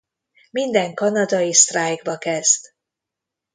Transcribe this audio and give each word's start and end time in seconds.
Minden 0.51 0.93
kanadai 0.93 1.53
sztrájkba 1.53 2.17
kezd. 2.17 2.65